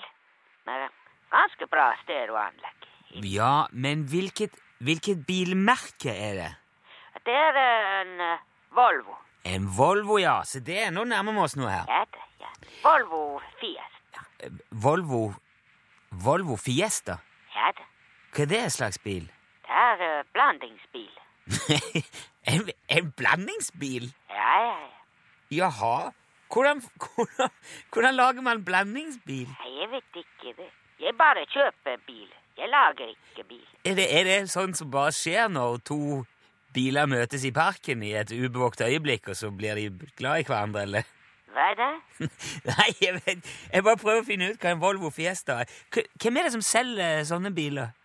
[0.64, 0.86] med
[1.34, 2.86] ganske bra stereoanlegg.
[3.28, 6.48] Ja, men hvilket, hvilket bilmerke er det?
[7.28, 8.46] Det er en eh,
[8.76, 9.18] Volvo.
[9.44, 10.38] En Volvo, ja.
[10.48, 11.92] Så det er, nå nærmer vi oss noe her.
[11.92, 12.50] Ja, det, ja.
[12.86, 13.22] Volvo
[13.60, 14.24] Fiesta.
[14.70, 15.22] Volvo
[16.24, 17.18] Volvo Fiesta?
[18.36, 19.30] Hva er det slags bil?
[19.64, 21.14] det er uh, blandingsbil.
[22.52, 24.12] en, en blandingsbil?
[24.30, 24.92] Ja, ja, ja.
[25.56, 26.10] Jaha.
[26.52, 27.50] Hvordan, hvordan,
[27.92, 29.48] hvordan lager man blandingsbil?
[29.80, 30.68] Jeg vet ikke det.
[31.00, 32.28] Jeg bare kjøper bil.
[32.58, 33.66] Jeg lager ikke bil.
[33.84, 36.00] Er det, er det sånn som bare skjer når to
[36.76, 40.84] biler møtes i parken i et ubevåkt øyeblikk, og så blir de glad i hverandre,
[40.84, 41.12] eller?
[41.56, 41.92] Hva er det?
[42.68, 45.78] Nei, jeg, vet, jeg bare prøver å finne ut hva en Volvo Fiesta er.
[46.20, 47.95] Hvem er det som selger sånne biler?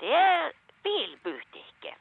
[0.00, 0.52] Det er
[0.84, 1.98] bilbutikken.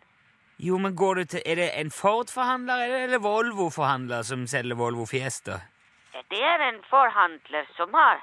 [0.58, 5.06] Jo, men går du til, Er det en Ford-forhandler eller er Volvo-forhandler som selger Volvo
[5.06, 5.60] Fiesta?
[6.30, 8.22] Det er en forhandler som har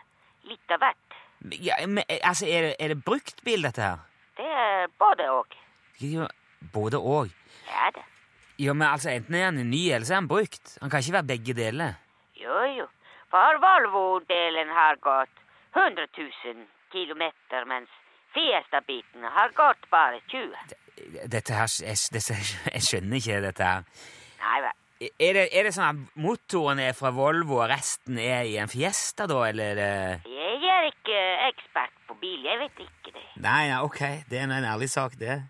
[0.48, 1.18] litt av hvert.
[1.61, 3.98] Ja, men, eh, altså, er det, er det brukt bil, dette her?
[4.37, 5.54] Det er både og.
[6.00, 6.26] Jo,
[6.72, 7.30] både og.
[7.68, 8.04] Ja da.
[8.58, 10.78] Ja, men altså, enten er han ny, eller så er han brukt.
[10.80, 11.94] Han kan ikke være begge deler.
[12.37, 12.87] Jo, jo.
[13.32, 15.42] For Volvo-delen har gått
[15.74, 17.90] 100 000 kilometer, mens
[18.35, 20.77] Fiesta-biten har gått bare 20.
[21.33, 22.37] Dette her, jeg, dette,
[22.77, 23.85] jeg skjønner ikke dette her.
[24.42, 24.79] Nei vel.
[25.03, 28.71] Er det, er det sånn at motoren er fra Volvo, og resten er i en
[28.71, 33.25] Fiesta, da, eller er Jeg er ikke ekspert på bil, jeg vet ikke det.
[33.42, 35.40] Nei, ja, ok, det er en ærlig sak, det.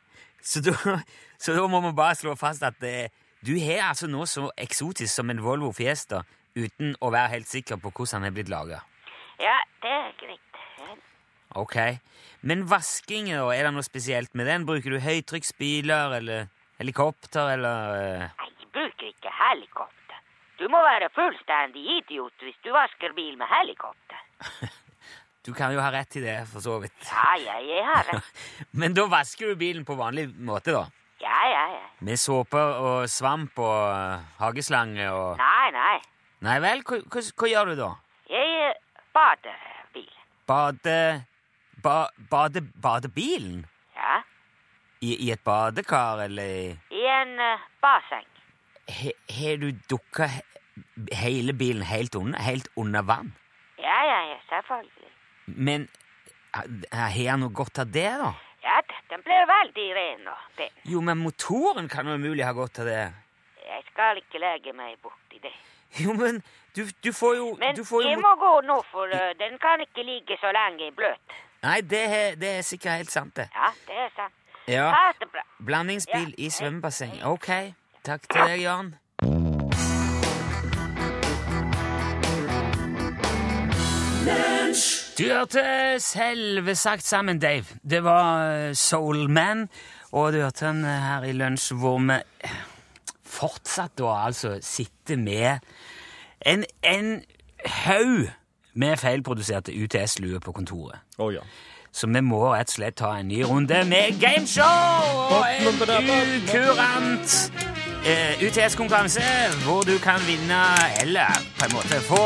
[0.40, 0.72] Så da,
[1.42, 3.10] så da må vi bare slå fast at det,
[3.44, 6.22] du har altså noe så eksotisk som en Volvo Fiesta
[6.56, 8.80] uten å være helt sikker på hvordan den er blitt laga.
[9.42, 10.51] Ja, det er greit.
[11.58, 11.76] Ok.
[12.42, 14.66] Men vasking, da, er det noe spesielt med den?
[14.68, 16.48] Bruker du høytrykksbiler eller
[16.80, 20.22] helikopter eller eh, Nei, jeg bruker ikke helikopter.
[20.58, 24.24] Du må være fullstendig idiot hvis du vasker bil med helikopter.
[25.42, 26.94] Du kan jo ha rett i det, for så vidt.
[27.02, 28.20] Ja, ja, jeg har det.
[28.78, 30.84] Men da vasker du bilen på vanlig måte, da?
[31.18, 31.80] Ja, ja, ja.
[32.06, 35.96] Med såper og svamp og eh, hageslange og Nei, nei.
[36.46, 37.90] Nei vel, hva, hva, hva gjør du da?
[38.30, 38.72] Jeg
[39.18, 39.66] bader
[39.98, 40.08] bil.
[40.46, 40.96] Bade...
[41.82, 42.60] Ba, bade...
[42.82, 43.66] Badebilen?
[43.96, 44.20] Ja.
[45.02, 48.26] I, I et badekar, eller I en uh, basseng.
[48.88, 50.42] he- Har du dukka he,
[51.12, 53.32] hele bilen helt under, helt under vann?
[53.78, 55.10] Ja, ja, ja, selvfølgelig.
[55.46, 55.88] Men
[56.92, 58.30] har han noe godt av det, da?
[58.62, 58.78] Ja,
[59.10, 60.70] den blir veldig ren og pen.
[60.86, 63.02] Jo, men motoren kan jo umulig ha godt av det.
[63.66, 65.50] Jeg skal ikke legge meg borti det.
[65.98, 66.38] Jo, men
[66.76, 69.58] du, du får jo Men du får jo jeg må gå nå, for uh, den
[69.60, 71.34] kan ikke ligge så lenge bløt.
[71.62, 73.48] Nei, det, er- det er sikkert helt sant, det.
[73.54, 74.34] Ja, det er sant.
[74.68, 74.88] Ja.
[74.90, 75.42] Ha det bra.
[75.66, 77.22] Blandingsbil i svømmebasseng.
[77.24, 77.48] Ok.
[78.04, 78.94] Takk til deg, Jan.
[85.18, 85.62] Du hørte
[86.00, 87.64] selvsagt sammen, Dave.
[87.90, 89.68] Det var eh, Soul Man,
[90.12, 92.16] og du hørte den eh, her i lunsj hvor vi
[93.32, 95.60] fortsatt da altså sitter med
[96.46, 97.10] en, en
[97.84, 98.30] haug
[98.74, 101.02] med feilproduserte UTS-luer på kontoret.
[101.18, 101.44] Å ja.
[101.92, 107.34] Så vi må rett og slett ta en ny runde med gameshow og en ukurant
[108.06, 109.24] uh, UTS-konkurranse
[109.66, 110.62] hvor du kan vinne,
[111.02, 112.24] eller på en måte få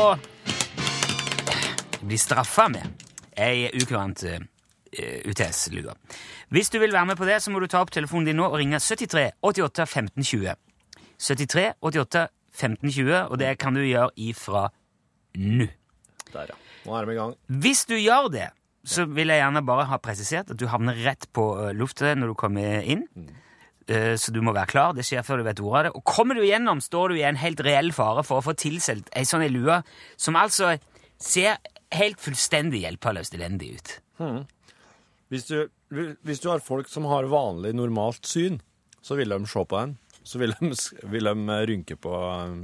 [2.07, 3.03] bli straffa med
[3.35, 4.39] ei ukurant uh,
[5.27, 5.91] UTS-lue.
[6.49, 8.47] Hvis du vil være med på det, så må du ta opp telefonen din nå
[8.47, 10.55] og ringe 73 88 15 20.
[11.19, 14.69] 73 88 15 20, og det kan du gjøre ifra
[15.35, 15.67] nå.
[16.33, 16.57] Der, ja.
[16.85, 17.35] Nå er vi i gang.
[17.63, 18.49] Hvis du gjør det,
[18.87, 21.43] så vil jeg gjerne bare ha presisert at du havner rett på
[21.75, 23.03] luftet når du kommer inn.
[23.15, 23.33] Mm.
[24.19, 24.93] så du må være klar.
[24.95, 25.93] Det skjer før du vet ordet av det.
[25.99, 29.11] Og kommer du igjennom, står du i en helt reell fare for å få tilsendt
[29.15, 29.81] ei sånn lue
[30.19, 30.73] som altså
[31.19, 31.57] ser
[31.95, 33.93] helt fullstendig hjelpeløst elendig ut.
[35.31, 38.61] Hvis du, hvis du har folk som har vanlig, normalt syn,
[39.03, 39.97] så vil de se på den.
[40.27, 40.73] Så vil de,
[41.07, 42.13] vil de rynke på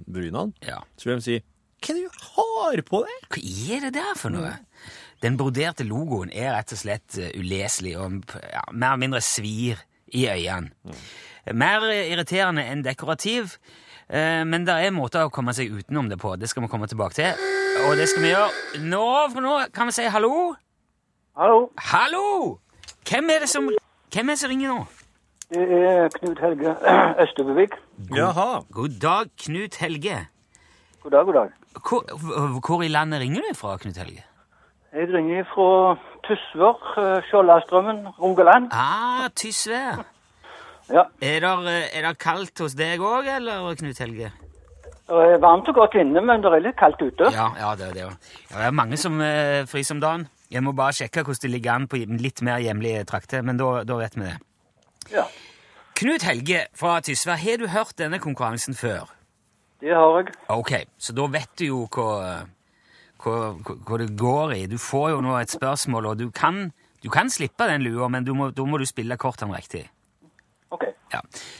[0.04, 0.52] brynene.
[0.67, 0.82] Ja.
[0.99, 1.38] Så vil de si
[1.84, 3.26] Hva er det du har på deg?
[3.36, 4.54] Hva er det der for noe?
[5.24, 9.82] Den broderte logoen er rett og slett uh, uleselig og ja, mer eller mindre svir
[10.08, 10.72] i øynene.
[11.52, 13.58] Mer uh, irriterende enn dekorativ,
[14.08, 16.36] uh, men det er måter å komme seg utenom det på.
[16.39, 17.46] Det skal vi komme tilbake til.
[17.84, 20.54] Og det skal vi gjøre nå, for nå kan vi si hallo.
[21.36, 22.28] Hallo, Hallo!
[23.10, 23.67] Hvem er det som,
[24.13, 24.84] hvem er det som ringer nå?
[25.54, 26.76] det er Knut Helge
[27.24, 27.76] Østebøvik.
[28.15, 28.63] Jaha.
[28.72, 30.28] God dag, Knut Helge.
[31.04, 31.62] God dag, god dag.
[31.80, 34.24] Hvor, hvor i landet ringer du fra, Knut Helge?
[34.94, 35.96] Jeg ringer fra
[36.28, 38.70] Tysvær, eh, Skjoldastrømmen, Rogaland.
[38.72, 40.04] Ah, Tysvær.
[40.92, 44.32] Ja, Er det, er det kaldt hos deg òg, eller, Knut Helge?
[45.04, 47.28] det er varmt og godt inne, men det er litt kaldt ute.
[47.36, 48.06] Ja, ja det er det.
[48.52, 50.28] Ja, det er mange som eh, fryser om dagen.
[50.52, 53.84] Jeg må bare sjekke hvordan det ligger an på litt mer hjemlige trakter, men da,
[53.84, 54.38] da vet vi det.
[55.12, 55.26] Ja,
[55.94, 59.12] Knut Helge fra Tysvær, har du hørt denne konkurransen før?
[59.84, 60.36] Det har jeg.
[60.54, 62.43] Ok, så da vet du jo hva,
[63.24, 64.62] hva, hva, det går i.
[64.72, 66.69] Du får jo nå et spørsmål, og du kan,
[67.04, 69.86] du kan slippe den lua, men du må, da må du spille kortene riktig.
[70.74, 70.88] Ok.
[71.13, 71.19] Ja.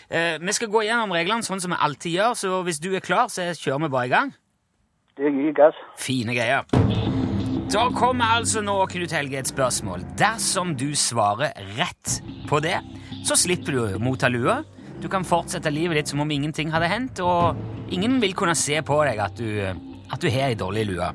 [0.10, 3.04] Eh, vi skal gå gjennom reglene sånn som vi alltid gjør, så hvis du er
[3.04, 4.34] klar, så kjører vi bare i gang.
[5.20, 5.78] Det gir gass.
[6.02, 6.66] Fine greier.
[7.74, 10.04] Da kommer altså nå, Knut Helge, et spørsmål.
[10.18, 12.80] Dersom du svarer rett på det,
[13.26, 14.62] så slipper du å motta lua.
[15.02, 17.58] Du kan fortsette livet ditt som om ingenting hadde hendt, og
[17.90, 19.50] ingen vil kunne se på deg at du,
[20.14, 21.10] at du har ei dårlig lue.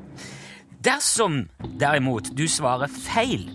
[0.85, 1.41] Dersom
[1.79, 3.49] derimot du svarer feil,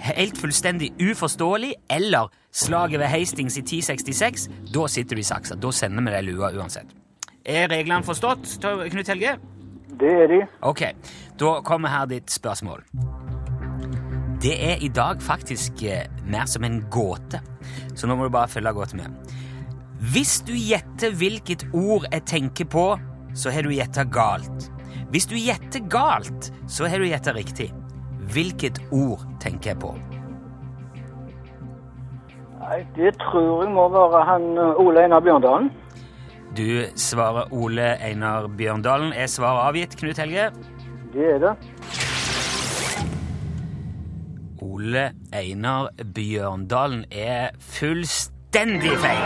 [0.00, 5.58] helt fullstendig uforståelig, eller slaget ved Hastings i 1066, da sitter du i saksa.
[5.60, 6.94] Da sender vi deg lua uansett.
[7.44, 9.38] Er reglene forstått, Knut Helge?
[9.98, 10.42] Det er de.
[10.62, 10.82] Ok,
[11.40, 12.84] da kommer her ditt spørsmål.
[14.42, 17.40] Det er i dag faktisk eh, mer som en gåte,
[17.96, 19.34] så nå må du bare følge godt med.
[19.98, 22.84] Hvis du gjetter hvilket ord jeg tenker på,
[23.34, 24.68] så har du gjetta galt.
[25.10, 27.72] Hvis du gjetter galt, så har du gjetta riktig.
[28.30, 29.90] Hvilket ord tenker jeg på?
[32.62, 35.70] Nei, det tror jeg må være han eh, Ole Einar Bjørndalen.
[36.54, 39.10] Du svarer Ole Einar Bjørndalen.
[39.12, 40.50] Er svaret avgitt, Knut Helge?
[41.14, 41.54] Det er det.
[44.62, 49.22] Ole Einar Bjørndalen er fullstendig feil.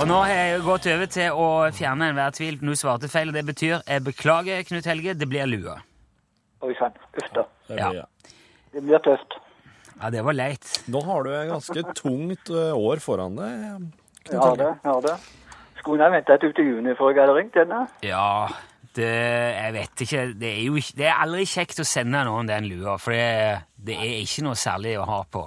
[0.00, 2.58] Og nå har jeg gått over til å fjerne enhver tvil.
[2.62, 5.76] Nå svarte feil, og det betyr jeg beklager, Knut Helge, det blir lua.
[6.62, 6.92] Oi sann.
[7.18, 7.46] Uff da.
[7.70, 8.04] Ja.
[8.72, 9.38] Det blir tøft.
[10.00, 10.66] Ja, det var leit.
[10.90, 13.86] Nå har du et ganske tungt år foran deg.
[14.26, 14.42] Knut Helge.
[14.42, 14.74] Ja, det.
[14.84, 15.16] ja det.
[15.78, 17.80] Skulle jeg ventet ut i juni før jeg hadde ringt denne?
[18.06, 18.48] Ja,
[18.94, 20.26] det Jeg vet ikke.
[20.38, 23.64] Det er jo ikke Det er aldri kjekt å sende noen den lua, for det,
[23.74, 25.46] det er ikke noe særlig å ha på.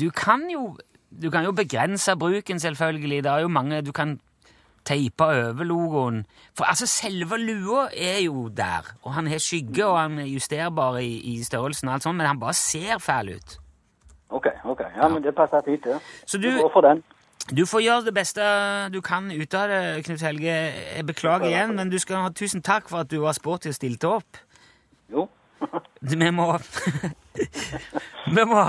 [0.00, 0.76] Du kan jo
[1.22, 3.24] Du kan jo begrense bruken, selvfølgelig.
[3.24, 4.20] Det er jo mange Du kan
[4.84, 6.26] teipe over logoen.
[6.56, 10.96] For altså, selve lua er jo der, og han har skygge, og han er justerbar
[10.98, 13.58] i, i størrelsen og alt sånt, men han bare ser fæl ut.
[14.30, 14.46] OK.
[14.64, 14.80] ok.
[14.96, 15.98] Ja, men det passer fint, det.
[16.26, 17.02] Så Du du, går for den.
[17.56, 18.40] du får gjøre det beste
[18.92, 20.56] du kan ut av det, Knut Helge.
[20.96, 23.74] Jeg beklager igjen, men du skal ha tusen takk for at du var sporty og
[23.74, 24.40] stilte opp.
[25.12, 25.28] Jo.
[26.00, 26.46] Vi må
[28.36, 28.64] vi må,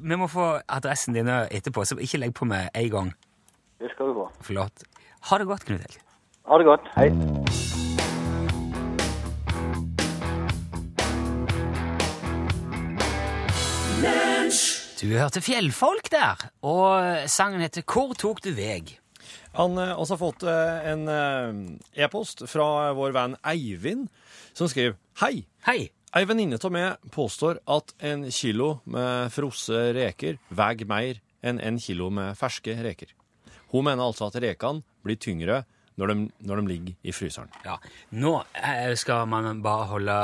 [0.00, 3.12] vi må få adressen din etterpå, så ikke legg på med en gang.
[3.78, 4.28] Det skal du få.
[4.48, 4.86] Flott.
[5.28, 6.02] Ha det godt, Knut Helge.
[6.48, 6.92] Ha det godt.
[6.96, 7.08] Hei.
[14.98, 18.96] Du hørte Fjellfolk der, og sangen heter Hvor tok du veg?
[19.54, 24.08] Han har også fått eh, en eh, e-post fra vår venn Eivind,
[24.58, 25.44] som skriver Hei!
[25.68, 25.90] Hei!
[26.18, 31.76] Ei venninne av meg påstår at en kilo med frosne reker veier mer enn en
[31.78, 33.12] kilo med ferske reker.
[33.70, 35.60] Hun mener altså at rekene blir tyngre
[35.98, 36.16] når de,
[36.48, 37.52] når de ligger i fryseren.
[37.66, 37.76] Ja,
[38.18, 40.16] nå eh, skal man bare holde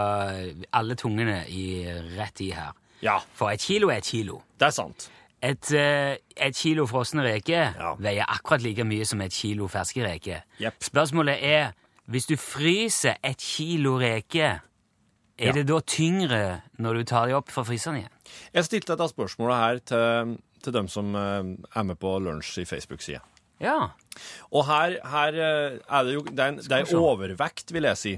[0.75, 1.85] alle tungene i
[2.17, 2.73] rett i her.
[3.05, 4.41] Ja, For et kilo er et kilo.
[4.59, 5.09] det er sant.
[5.45, 7.95] Et, eh, et kilo frosne reker Ja.
[8.01, 10.43] veier akkurat like mye som et kilo ferske reker.
[10.59, 10.83] Yep.
[10.91, 11.73] Spørsmålet er,
[12.09, 14.63] hvis du fryser et kilo reker,
[15.39, 15.53] er Ja.
[15.53, 18.13] det da tyngre når du tar de opp fra fryseren igjen?
[18.55, 22.65] Jeg stilte dette spørsmålet her til, til dem som eh, er med på lunsj i
[22.69, 23.21] Facebook-sida.
[23.63, 23.91] Ja.
[24.53, 28.01] Og her, her eh, er det jo Det er en, det er overvekt, vil jeg
[28.01, 28.15] si.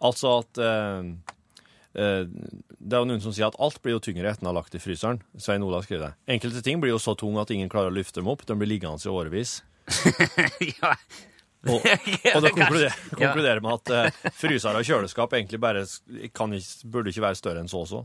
[0.00, 4.30] Altså at uh, uh, Det er jo noen som sier at alt blir jo tyngre
[4.30, 5.20] etter en har lagt i fryseren.
[5.36, 6.12] Svein Olav skriver det.
[6.36, 8.46] Enkelte ting blir jo så tunge at ingen klarer å løfte dem opp.
[8.48, 9.58] De blir liggende i årevis.
[10.80, 10.94] ja.
[11.68, 11.82] Og,
[12.34, 15.82] og det konkluderer, konkluderer med at uh, frysere og kjøleskap egentlig bare
[16.32, 16.54] kan
[16.88, 18.04] burde ikke være større enn så også.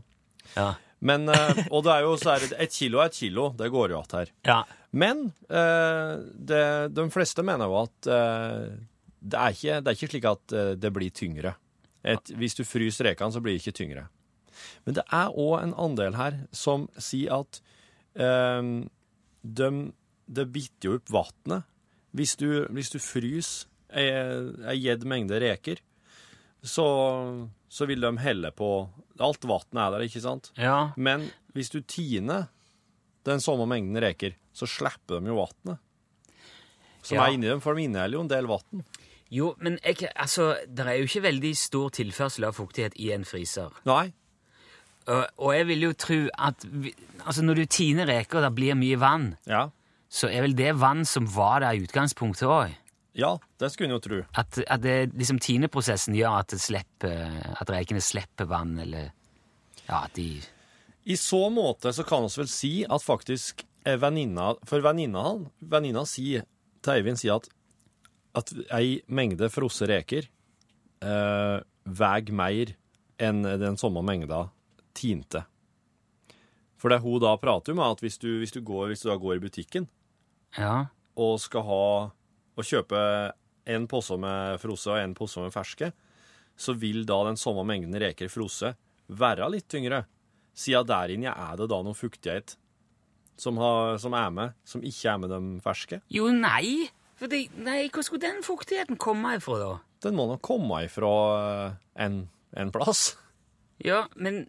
[0.56, 0.74] Ja.
[1.00, 3.96] Men, uh, og det er jo så er et kilo er et kilo, det går
[3.96, 4.34] jo att her.
[4.44, 4.64] ja.
[4.90, 8.76] Men uh, det, de fleste mener jo at uh,
[9.26, 11.54] det, er ikke, det er ikke slik at eh, det blir tyngre.
[12.06, 14.06] Et, hvis du fryser rekene, så blir det ikke tyngre.
[14.86, 17.60] Men det er òg en andel her som sier at
[18.14, 18.70] eh,
[19.42, 19.70] de,
[20.26, 21.66] det biter jo opp vannet.
[22.16, 25.78] Hvis du, hvis du fryser ei gjedd mengde reker,
[26.66, 26.84] så,
[27.70, 28.70] så vil de helle på
[29.22, 30.50] Alt vannet er der, ikke sant?
[30.60, 30.90] ja.
[30.96, 32.48] Men hvis du tiner
[33.24, 35.78] den samme mengden reker, så slipper de jo vannet
[37.06, 37.24] som Ja.
[37.28, 38.82] er inni dem, for de inneholder jo en del vann.
[39.30, 43.24] Jo, men jeg, altså, det er jo ikke veldig stor tilførsel av fuktighet i en
[43.24, 43.70] fryser.
[43.86, 44.12] Nei.
[45.06, 46.66] Og, og jeg vil jo tro at
[47.24, 49.68] altså når du tiner reker det blir mye vann, Ja.
[50.16, 52.74] Så er vel det vann som var der i utgangspunktet òg.
[53.16, 54.18] ja, det skulle en jo tro.
[54.36, 59.10] At, at det, liksom tineprosessen gjør at, det slipper, at rekene slipper vann, eller
[59.86, 60.42] ja, at de
[61.06, 65.44] I så måte så kan vi vel si at faktisk er venninna For venninna han,
[65.60, 66.44] venninna sier
[66.82, 67.48] til Eivind sier at,
[68.36, 70.26] at ei mengde frosne reker
[71.00, 72.74] eh, veier mer
[73.22, 74.48] enn den samme mengda
[74.96, 75.44] tinte.
[76.76, 79.12] For det hun da prater jo med at hvis du, hvis du, går, hvis du
[79.14, 79.88] går i butikken
[80.56, 80.86] Ja.
[81.16, 81.84] og skal ha
[82.56, 82.98] og kjøpe
[83.68, 85.90] en pose med frose og en pose med ferske,
[86.56, 88.72] så vil da den samme mengden reker frose
[89.12, 90.04] være litt tyngre,
[90.56, 92.56] siden der inne er det da noe fuktighet
[93.36, 96.00] som, har, som er med, som ikke er med de ferske.
[96.12, 96.88] Jo, nei!
[97.16, 99.70] Fordi, nei, hvor skulle den fuktigheten komme ifra, da?
[100.04, 102.18] Den må nok komme ifra eh, en,
[102.56, 103.14] en plass.
[103.84, 104.46] Ja, men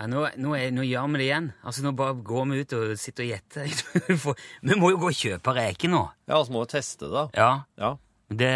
[0.00, 1.48] ja, nå, nå, er, nå gjør vi det igjen.
[1.60, 3.74] Altså, Nå bare går vi ut og sitter og gjetter.
[4.70, 6.00] Vi må jo gå og kjøpe reker nå.
[6.24, 7.26] Ja, altså må vi teste det.
[7.36, 7.50] Ja.
[7.76, 7.90] Ja.
[8.30, 8.50] Det,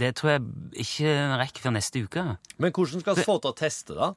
[0.00, 0.42] det tror jeg
[0.86, 2.24] ikke rekker før neste uke.
[2.62, 4.08] Men hvordan skal vi få til å teste det?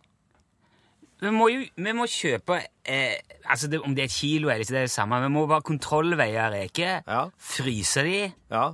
[1.23, 3.15] Vi må jo vi må kjøpe eh,
[3.47, 5.19] altså det, Om det er et kilo eller ikke, det er det samme.
[5.23, 7.03] Vi må bare kontrollveie reker.
[7.07, 7.25] Ja.
[7.39, 8.17] Fryse de,
[8.53, 8.65] Ja.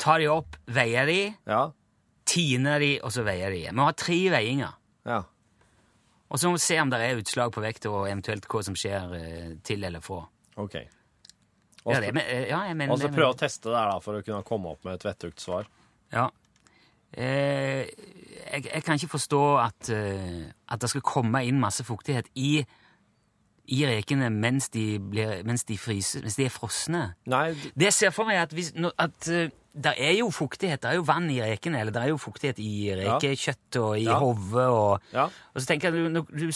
[0.00, 1.62] ta de opp, veie de, Ja.
[2.28, 3.62] tine de, og så veie de.
[3.68, 4.76] Vi må ha tre veiinger.
[5.08, 5.22] Ja.
[6.34, 8.74] Og så må vi se om det er utslag på vekt, og eventuelt hva som
[8.78, 10.24] skjer eh, til eller fra.
[10.58, 10.80] OK.
[11.84, 13.92] Ja, det, men, eh, ja, jeg mener Og så det, prøve å teste det her
[13.92, 15.68] da, for å kunne komme opp med et vettugt svar.
[16.14, 16.30] Ja.
[17.14, 22.32] Eh, jeg, jeg kan ikke forstå at, eh, at det skal komme inn masse fuktighet
[22.34, 22.56] i,
[23.70, 27.04] i rekene mens de, blir, mens de fryser, mens de er frosne.
[27.30, 27.46] Nei,
[27.78, 29.30] Det jeg ser for meg, at, hvis, at
[29.74, 32.58] det er jo fuktighet, det er jo vann i rekene, eller det er jo fuktighet
[32.62, 34.18] i rekekjøtt og i Ja.
[34.20, 35.24] hodet, og, Ja.
[35.26, 36.52] og så tenker jeg at du, du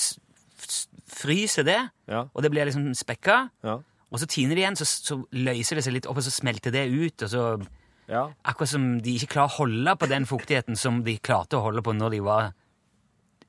[1.09, 1.79] fryser det,
[2.09, 2.25] Ja.
[2.35, 5.93] og det blir liksom spekka, og så tiner det igjen, så, så løser det seg
[5.95, 7.67] litt opp, og så smelter det ut, og så.
[8.09, 11.83] Akkurat som de ikke klarer å holde på den fuktigheten som de klarte å holde
[11.85, 12.53] på når de var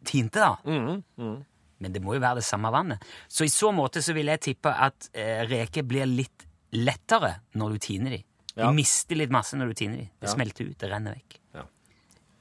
[0.04, 0.34] tinte.
[0.40, 0.58] da.
[0.66, 1.46] Mhm,
[1.82, 3.00] Men det må jo være det samme vannet.
[3.30, 7.72] Så i så måte så vil jeg tippe at eh, reker blir litt lettere når
[7.72, 8.24] du tiner de.
[8.60, 8.72] Ja.
[8.76, 10.10] mister litt masse når du tiner dem.
[10.20, 10.34] Det Ja.
[10.36, 11.40] smelter ut, det renner vekk.
[11.56, 11.64] Ja.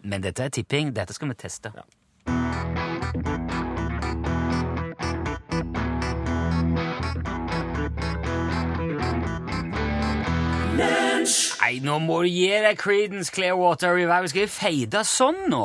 [0.03, 0.93] Men dette er tipping.
[0.95, 1.73] Dette skal vi teste.
[1.75, 1.85] Ja.
[10.79, 14.29] Nei, nå må du gi deg Creedence Clearwater Revival.
[14.31, 15.65] Skal vi feide sånn nå?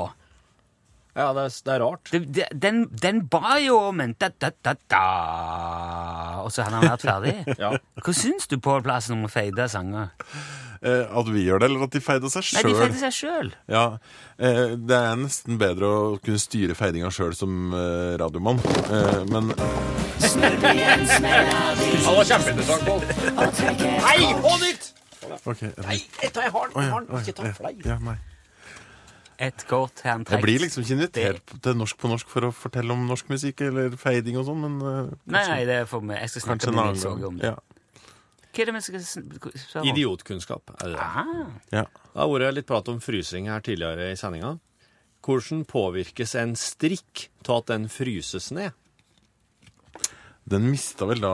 [1.16, 2.10] Ja det, er, det er rart.
[2.14, 5.04] Det, det, den, den ba jo om en da-da-da-da,
[6.44, 7.36] og så hadde han vært ferdig.
[7.64, 7.74] Ja.
[8.04, 10.12] Hva syns du, Pål Plassen, om å feide sanger?
[10.84, 12.80] Eh, at vi gjør det, eller at de feider seg Nei, de sjøl?
[12.82, 13.52] feider seg sjøl.
[13.72, 13.84] Ja,
[14.36, 18.60] eh, det er nesten bedre å kunne styre feidinga sjøl som eh, radiomann.
[18.90, 19.54] Eh, men
[22.04, 23.02] Han var kjempeinteressant, Pål.
[24.04, 24.90] Nei, på nytt!
[25.48, 25.62] OK.
[25.86, 26.76] Nei, jeg tar hardt.
[26.76, 27.74] Å, ja, Ikke ta ja, flei.
[27.88, 28.18] ja, nei.
[29.44, 30.38] Et kort handtrekt.
[30.38, 33.64] Jeg blir liksom ikke invitert til Norsk på norsk for å fortelle om norsk musikk
[33.68, 36.22] eller feiding og sånn, men eh, Nei, nei, det er for meg.
[36.24, 37.52] Jeg skal snakke med Nils Åge om det.
[37.52, 37.58] Ja.
[38.54, 39.90] Hva er det vi skal spørre om?
[39.90, 41.02] Idiotkunnskap er det.
[41.02, 41.84] Ah, ja.
[41.90, 44.54] Det har vært litt prat om frysing her tidligere i sendinga.
[45.24, 48.76] Hvordan påvirkes en strikk av at den fryses ned?
[50.46, 51.34] Den mista vel da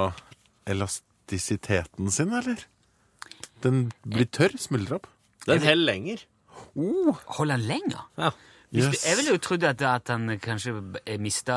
[0.70, 2.62] elastisiteten sin, eller?
[3.66, 5.10] Den blir tørr, smuldrer opp.
[5.48, 6.24] Den holder lenger.
[6.76, 8.06] Holder han lenger?
[8.18, 8.30] Ja.
[8.70, 9.06] Hvis du, Yes.
[9.08, 10.76] jeg ville jo trodd at, at han kanskje
[11.18, 11.56] mista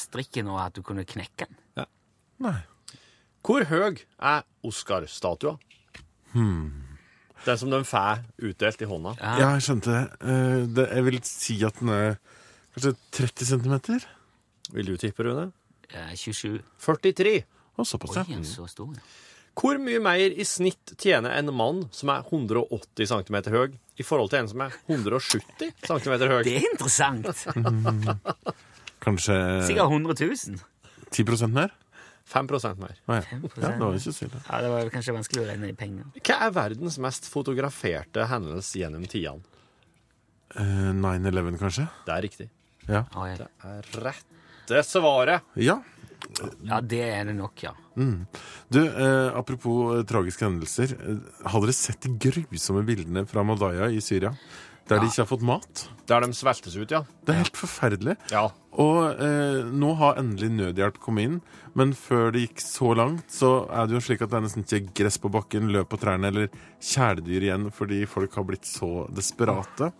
[0.00, 1.86] strikken, og at du kunne knekke den.
[2.40, 2.54] Nei.
[3.44, 5.58] Hvor høy er Oscar-statua?
[6.34, 9.14] Den som de får utdelt i hånda.
[9.20, 9.34] Ja.
[9.38, 10.02] Ja, jeg skjønte det.
[10.20, 10.86] Eh, det.
[10.96, 12.16] Jeg vil si at den er
[12.74, 14.08] kanskje 30 centimeter.
[14.74, 15.50] Vil du tippe, Rune?
[15.92, 16.58] Eh, 27.
[16.84, 17.36] 43.
[17.78, 18.40] Å, såpass, ja.
[18.42, 18.94] så stor.
[19.58, 24.30] Hvor mye mer i snitt tjener en mann som er 180 cm høy, i forhold
[24.30, 26.40] til en som er 170 cm høy?
[26.46, 27.44] Det er interessant.
[29.04, 30.62] Kanskje Sikkert 100 000.
[31.10, 31.74] 10 mer?
[32.28, 32.96] 5% mer.
[33.08, 33.22] Oh, ja.
[33.32, 34.40] ja, det var ikke så ille.
[34.44, 36.08] Ja, Det var kanskje vanskelig å regne i penger.
[36.20, 39.40] Hva er verdens mest fotograferte hendelse gjennom tidene?
[40.52, 41.86] Uh, 9-11, kanskje?
[42.04, 42.48] Det er riktig.
[42.88, 43.04] Ja.
[43.08, 45.48] Det er rette svaret.
[45.60, 45.80] ja.
[46.68, 47.74] Ja, det er det nok, ja.
[48.70, 50.94] Du, eh, apropos eh, tragiske hendelser.
[50.98, 54.34] Eh, har dere sett de grusomme bildene fra Madaya i Syria?
[54.88, 55.82] Der de ikke har fått mat?
[56.08, 57.02] Der de sveltes ut, ja.
[57.26, 58.14] Det er helt forferdelig.
[58.32, 58.46] Ja.
[58.80, 61.36] Og eh, nå har endelig nødhjelp kommet inn,
[61.76, 64.64] men før det gikk så langt, så er det jo slik at det er nesten
[64.64, 66.48] ikke gress på bakken, løp på trærne eller
[66.80, 69.92] kjæledyr igjen fordi folk har blitt så desperate.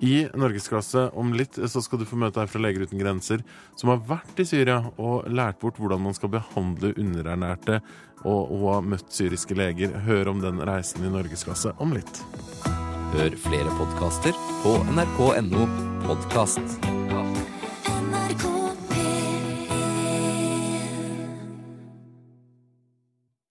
[0.00, 3.42] I Norgesklasse om litt så skal du få møte ei fra Leger uten grenser
[3.76, 7.82] som har vært i Syria og lært bort hvordan man skal behandle underernærte,
[8.24, 9.94] og, hun har møtt syriske leger.
[10.04, 12.22] Hør om den reisen i Norgesklasse om litt.
[13.14, 15.66] Hør flere podkaster på nrk.no
[16.04, 16.80] podkast.
[18.10, 18.59] NRK